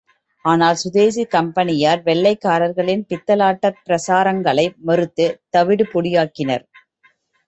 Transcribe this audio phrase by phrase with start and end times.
[0.45, 6.65] ஆனால், சுதேசிக் கம்பெனியார் வெள்ளையர்களின் பித்தலாட்டப் பிரச்சாரங்களை மறுத்துத் தவிடு பொடியாக்கினர்.